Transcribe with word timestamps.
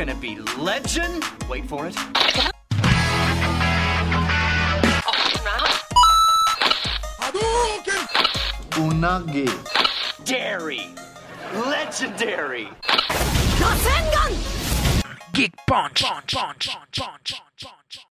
Gonna 0.00 0.14
be 0.14 0.38
legend. 0.56 1.22
Wait 1.46 1.68
for 1.68 1.86
it. 1.86 1.94
Unagi. 8.80 9.44
Dairy. 10.24 10.86
Legendary. 11.52 12.68
Geek 15.34 15.54
Punch. 15.66 16.02
punch, 16.02 16.34
punch, 16.34 16.68
punch, 16.70 16.96
punch, 16.96 17.34
punch. 17.60 18.06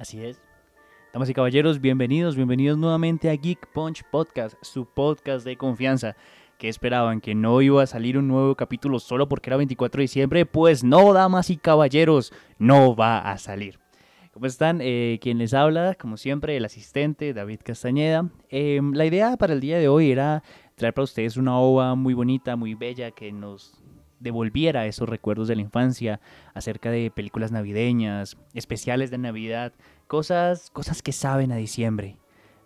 Así 0.00 0.24
es. 0.24 0.49
Damas 1.12 1.28
y 1.28 1.34
caballeros, 1.34 1.80
bienvenidos, 1.80 2.36
bienvenidos 2.36 2.78
nuevamente 2.78 3.30
a 3.30 3.34
Geek 3.34 3.66
Punch 3.72 4.04
Podcast, 4.12 4.54
su 4.62 4.86
podcast 4.86 5.44
de 5.44 5.56
confianza. 5.56 6.14
¿Qué 6.56 6.68
esperaban? 6.68 7.20
¿Que 7.20 7.34
no 7.34 7.60
iba 7.62 7.82
a 7.82 7.86
salir 7.86 8.16
un 8.16 8.28
nuevo 8.28 8.54
capítulo 8.54 9.00
solo 9.00 9.28
porque 9.28 9.50
era 9.50 9.56
24 9.56 9.98
de 9.98 10.02
diciembre? 10.02 10.46
Pues 10.46 10.84
no, 10.84 11.12
damas 11.12 11.50
y 11.50 11.56
caballeros, 11.56 12.32
no 12.60 12.94
va 12.94 13.18
a 13.18 13.38
salir. 13.38 13.80
¿Cómo 14.32 14.46
están? 14.46 14.78
Eh, 14.80 15.18
quien 15.20 15.38
les 15.38 15.52
habla, 15.52 15.96
como 15.96 16.16
siempre, 16.16 16.56
el 16.56 16.64
asistente 16.64 17.34
David 17.34 17.58
Castañeda. 17.64 18.30
Eh, 18.48 18.80
la 18.92 19.04
idea 19.04 19.36
para 19.36 19.54
el 19.54 19.60
día 19.60 19.78
de 19.78 19.88
hoy 19.88 20.12
era 20.12 20.44
traer 20.76 20.94
para 20.94 21.02
ustedes 21.02 21.36
una 21.36 21.58
ova 21.58 21.96
muy 21.96 22.14
bonita, 22.14 22.54
muy 22.54 22.74
bella, 22.74 23.10
que 23.10 23.32
nos 23.32 23.82
devolviera 24.20 24.86
esos 24.86 25.08
recuerdos 25.08 25.48
de 25.48 25.56
la 25.56 25.62
infancia 25.62 26.20
acerca 26.54 26.92
de 26.92 27.10
películas 27.10 27.50
navideñas, 27.50 28.36
especiales 28.54 29.10
de 29.10 29.18
Navidad, 29.18 29.72
cosas, 30.10 30.70
cosas 30.72 31.02
que 31.02 31.12
saben 31.12 31.52
a 31.52 31.56
diciembre. 31.56 32.16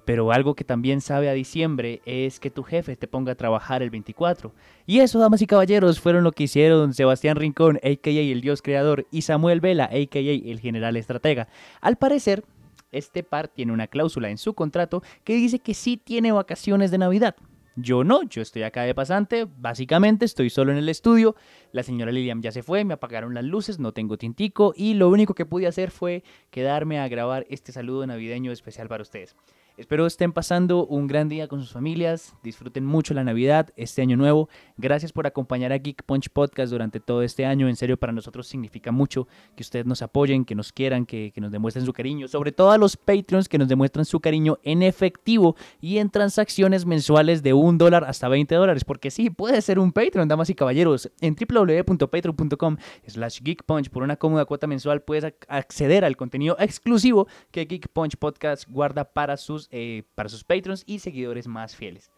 Pero 0.06 0.32
algo 0.32 0.54
que 0.54 0.64
también 0.64 1.02
sabe 1.02 1.28
a 1.28 1.34
diciembre 1.34 2.00
es 2.06 2.40
que 2.40 2.50
tu 2.50 2.62
jefe 2.62 2.96
te 2.96 3.06
ponga 3.06 3.32
a 3.32 3.34
trabajar 3.34 3.82
el 3.82 3.90
24. 3.90 4.54
Y 4.86 5.00
eso, 5.00 5.18
damas 5.18 5.42
y 5.42 5.46
caballeros, 5.46 6.00
fueron 6.00 6.24
lo 6.24 6.32
que 6.32 6.44
hicieron 6.44 6.94
Sebastián 6.94 7.36
Rincón, 7.36 7.76
a.k.a. 7.84 8.32
el 8.32 8.40
Dios 8.40 8.62
Creador, 8.62 9.06
y 9.10 9.22
Samuel 9.22 9.60
Vela, 9.60 9.84
a.k.a. 9.84 10.50
el 10.50 10.58
General 10.58 10.96
Estratega. 10.96 11.48
Al 11.82 11.96
parecer, 11.96 12.44
este 12.92 13.22
par 13.22 13.48
tiene 13.48 13.74
una 13.74 13.88
cláusula 13.88 14.30
en 14.30 14.38
su 14.38 14.54
contrato 14.54 15.02
que 15.22 15.34
dice 15.34 15.58
que 15.58 15.74
sí 15.74 15.98
tiene 15.98 16.32
vacaciones 16.32 16.90
de 16.90 16.96
Navidad. 16.96 17.36
Yo 17.76 18.04
no, 18.04 18.22
yo 18.22 18.40
estoy 18.40 18.62
acá 18.62 18.82
de 18.82 18.94
pasante, 18.94 19.48
básicamente 19.58 20.24
estoy 20.24 20.48
solo 20.48 20.70
en 20.70 20.78
el 20.78 20.88
estudio, 20.88 21.34
la 21.72 21.82
señora 21.82 22.12
Lilian 22.12 22.40
ya 22.40 22.52
se 22.52 22.62
fue, 22.62 22.84
me 22.84 22.94
apagaron 22.94 23.34
las 23.34 23.44
luces, 23.44 23.80
no 23.80 23.92
tengo 23.92 24.16
tintico 24.16 24.74
y 24.76 24.94
lo 24.94 25.08
único 25.08 25.34
que 25.34 25.44
pude 25.44 25.66
hacer 25.66 25.90
fue 25.90 26.22
quedarme 26.50 27.00
a 27.00 27.08
grabar 27.08 27.46
este 27.50 27.72
saludo 27.72 28.06
navideño 28.06 28.52
especial 28.52 28.86
para 28.86 29.02
ustedes. 29.02 29.34
Espero 29.76 30.06
estén 30.06 30.32
pasando 30.32 30.86
un 30.86 31.08
gran 31.08 31.28
día 31.28 31.48
con 31.48 31.60
sus 31.60 31.72
familias, 31.72 32.36
disfruten 32.44 32.86
mucho 32.86 33.12
la 33.12 33.24
Navidad, 33.24 33.70
este 33.74 34.02
año 34.02 34.16
nuevo. 34.16 34.48
Gracias 34.76 35.10
por 35.10 35.26
acompañar 35.26 35.72
a 35.72 35.78
Geek 35.78 36.04
Punch 36.04 36.30
Podcast 36.30 36.70
durante 36.70 37.00
todo 37.00 37.22
este 37.22 37.44
año. 37.44 37.68
En 37.68 37.74
serio, 37.74 37.96
para 37.96 38.12
nosotros 38.12 38.46
significa 38.46 38.92
mucho 38.92 39.26
que 39.56 39.64
ustedes 39.64 39.84
nos 39.84 40.00
apoyen, 40.00 40.44
que 40.44 40.54
nos 40.54 40.72
quieran, 40.72 41.06
que, 41.06 41.32
que 41.34 41.40
nos 41.40 41.50
demuestren 41.50 41.84
su 41.84 41.92
cariño. 41.92 42.28
Sobre 42.28 42.52
todo 42.52 42.70
a 42.70 42.78
los 42.78 42.96
Patreons 42.96 43.48
que 43.48 43.58
nos 43.58 43.66
demuestran 43.66 44.04
su 44.04 44.20
cariño 44.20 44.60
en 44.62 44.84
efectivo 44.84 45.56
y 45.80 45.98
en 45.98 46.08
transacciones 46.08 46.86
mensuales 46.86 47.42
de 47.42 47.52
dólar 47.78 48.04
hasta 48.04 48.28
20 48.28 48.54
dólares. 48.54 48.84
Porque 48.84 49.10
sí, 49.10 49.30
puede 49.30 49.60
ser 49.62 49.78
un 49.78 49.92
Patreon, 49.92 50.28
damas 50.28 50.50
y 50.50 50.54
caballeros. 50.54 51.10
En 51.20 51.34
www.patreon.com 51.34 52.76
slash 53.06 53.40
Geek 53.42 53.64
Punch 53.64 53.90
por 53.90 54.02
una 54.02 54.16
cómoda 54.16 54.44
cuota 54.44 54.66
mensual 54.66 55.02
puedes 55.02 55.24
ac- 55.24 55.44
acceder 55.48 56.04
al 56.04 56.16
contenido 56.16 56.56
exclusivo 56.58 57.26
que 57.50 57.64
Geek 57.64 57.88
Punch 57.88 58.16
Podcast 58.16 58.68
guarda 58.68 59.04
para 59.04 59.36
sus, 59.36 59.68
eh, 59.70 60.02
para 60.14 60.28
sus 60.28 60.44
Patreons 60.44 60.82
y 60.86 60.98
seguidores 60.98 61.46
más 61.48 61.74
fieles. 61.76 62.10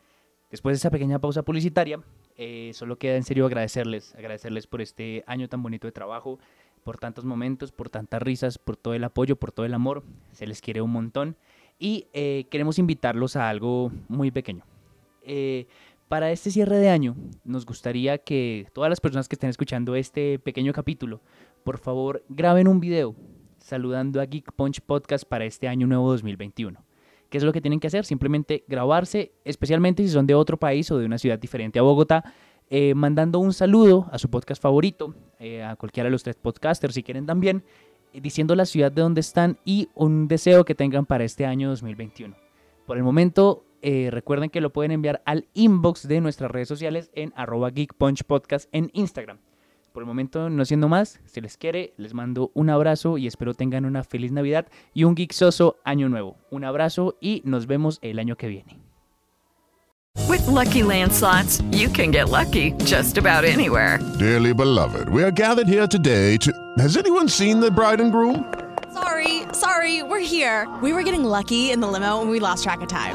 Después 0.50 0.74
de 0.74 0.78
esa 0.78 0.90
pequeña 0.90 1.18
pausa 1.18 1.42
publicitaria, 1.42 2.00
eh, 2.36 2.70
solo 2.74 2.98
queda 2.98 3.16
en 3.16 3.24
serio 3.24 3.46
agradecerles, 3.46 4.14
agradecerles 4.14 4.66
por 4.66 4.80
este 4.80 5.24
año 5.26 5.48
tan 5.48 5.62
bonito 5.62 5.86
de 5.88 5.92
trabajo, 5.92 6.38
por 6.84 6.98
tantos 6.98 7.24
momentos, 7.24 7.72
por 7.72 7.88
tantas 7.90 8.22
risas, 8.22 8.58
por 8.58 8.76
todo 8.76 8.94
el 8.94 9.02
apoyo, 9.02 9.36
por 9.36 9.50
todo 9.50 9.66
el 9.66 9.74
amor. 9.74 10.04
Se 10.32 10.46
les 10.46 10.60
quiere 10.60 10.82
un 10.82 10.92
montón. 10.92 11.36
Y 11.80 12.06
eh, 12.12 12.46
queremos 12.48 12.78
invitarlos 12.78 13.34
a 13.36 13.48
algo 13.48 13.90
muy 14.08 14.30
pequeño. 14.30 14.64
Eh, 15.26 15.66
para 16.09 16.31
este 16.31 16.50
cierre 16.50 16.78
de 16.78 16.88
año, 16.88 17.16
nos 17.44 17.66
gustaría 17.66 18.19
que 18.19 18.69
todas 18.72 18.88
las 18.88 19.00
personas 19.00 19.28
que 19.28 19.34
estén 19.34 19.50
escuchando 19.50 19.97
este 19.97 20.38
pequeño 20.38 20.72
capítulo, 20.72 21.20
por 21.64 21.78
favor, 21.78 22.25
graben 22.28 22.69
un 22.69 22.78
video 22.78 23.16
saludando 23.59 24.20
a 24.20 24.26
Geek 24.26 24.53
Punch 24.53 24.81
Podcast 24.81 25.25
para 25.25 25.44
este 25.44 25.66
año 25.66 25.88
nuevo 25.88 26.09
2021. 26.12 26.81
¿Qué 27.28 27.38
es 27.38 27.44
lo 27.44 27.53
que 27.53 27.60
tienen 27.60 27.81
que 27.81 27.88
hacer? 27.88 28.04
Simplemente 28.04 28.62
grabarse, 28.69 29.32
especialmente 29.44 30.04
si 30.04 30.10
son 30.10 30.28
de 30.28 30.34
otro 30.36 30.56
país 30.56 30.88
o 30.92 30.98
de 30.98 31.06
una 31.06 31.19
ciudad 31.19 31.41
diferente 31.41 31.81
a 31.81 31.82
Bogotá, 31.82 32.32
eh, 32.70 32.94
mandando 32.94 33.41
un 33.41 33.53
saludo 33.53 34.09
a 34.12 34.19
su 34.19 34.31
podcast 34.31 34.62
favorito, 34.62 35.15
eh, 35.41 35.65
a 35.65 35.75
cualquiera 35.75 36.06
de 36.06 36.12
los 36.12 36.22
tres 36.22 36.36
podcasters 36.36 36.94
si 36.94 37.03
quieren 37.03 37.26
también, 37.26 37.65
eh, 38.12 38.20
diciendo 38.20 38.54
la 38.54 38.65
ciudad 38.65 38.92
de 38.92 39.03
donde 39.03 39.20
están 39.20 39.59
y 39.65 39.88
un 39.94 40.28
deseo 40.28 40.65
que 40.65 40.76
tengan 40.76 41.04
para 41.04 41.25
este 41.25 41.47
año 41.47 41.69
2021. 41.69 42.36
Por 42.86 42.97
el 42.97 43.03
momento, 43.03 43.65
eh, 43.88 44.10
recuerden 44.10 44.50
que 44.50 44.60
lo 44.60 44.72
pueden 44.72 44.91
enviar 44.91 45.22
al 45.26 45.47
inbox 45.54 46.08
de 46.08 46.20
nuestras 46.20 46.50
redes 46.50 46.66
sociales 46.66 47.08
en 47.14 47.32
arroba 47.36 47.70
Geek 47.70 47.94
Punch 47.94 48.24
Podcast 48.24 48.69
en 48.72 48.91
Instagram. 48.94 49.38
Por 49.92 50.02
el 50.02 50.08
momento, 50.08 50.50
no 50.50 50.64
siendo 50.64 50.88
más, 50.88 51.20
si 51.24 51.41
les 51.41 51.56
quiere, 51.56 51.94
les 51.97 52.12
mando 52.12 52.50
un 52.54 52.69
abrazo 52.69 53.16
y 53.16 53.28
espero 53.28 53.54
tengan 53.54 53.84
una 53.84 54.02
feliz 54.02 54.32
Navidad 54.32 54.66
y 54.92 55.04
un 55.04 55.14
geeksoso 55.14 55.76
año 55.84 56.08
nuevo. 56.08 56.36
Un 56.50 56.64
abrazo 56.64 57.16
y 57.20 57.42
nos 57.44 57.69
vemos 57.69 58.00
el 58.02 58.19
año 58.19 58.36
que 58.36 58.48
viene. 58.48 58.80
With 60.28 60.44
Lucky 60.48 60.82
Land 60.82 61.12
slots, 61.12 61.62
you 61.70 61.88
can 61.88 62.10
get 62.10 62.28
lucky 62.28 62.72
just 62.84 63.18
about 63.18 63.44
anywhere. 63.44 64.00
Dearly 64.18 64.53
beloved, 64.53 65.08
we 65.10 65.22
are 65.22 65.30
gathered 65.30 65.68
here 65.68 65.86
today 65.86 66.38
to. 66.38 66.53
Has 66.78 66.97
anyone 66.97 67.28
seen 67.28 67.60
the 67.60 67.70
bride 67.70 68.00
and 68.00 68.10
groom? 68.10 68.53
Sorry, 68.92 69.44
sorry, 69.53 70.03
we're 70.03 70.18
here. 70.18 70.66
We 70.83 70.92
were 70.92 71.04
getting 71.04 71.22
lucky 71.22 71.71
in 71.71 71.78
the 71.78 71.86
limo 71.86 72.21
and 72.21 72.28
we 72.28 72.41
lost 72.41 72.65
track 72.65 72.80
of 72.80 72.88
time. 72.88 73.15